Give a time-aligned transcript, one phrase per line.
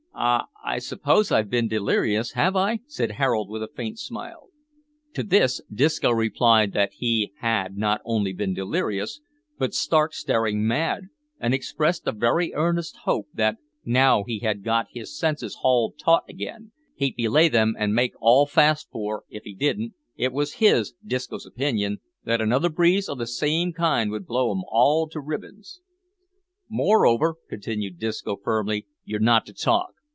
[0.13, 0.47] "Ah!
[0.63, 4.49] I suppose I've been delirious, have I?" said Harold with a faint smile.
[5.13, 9.19] To this Disco replied that he had not only been delirious,
[9.57, 11.05] but stark staring mad,
[11.39, 16.23] and expressed a very earnest hope that, now he had got his senses hauled taut
[16.29, 20.93] again, he'd belay them an' make all fast for, if he didn't, it was his,
[21.03, 25.81] Disco's opinion, that another breeze o' the same kind would blow 'em all to ribbons.
[26.69, 29.93] "Moreover," continued Disco, firmly, "you're not to talk.